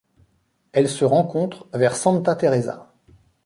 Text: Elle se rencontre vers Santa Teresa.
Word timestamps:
Elle 0.71 0.89
se 0.89 1.05
rencontre 1.05 1.67
vers 1.75 1.95
Santa 1.95 2.33
Teresa. 2.35 2.91